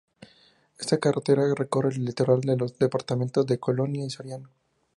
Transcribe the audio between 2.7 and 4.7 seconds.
departamentos de Colonia y Soriano.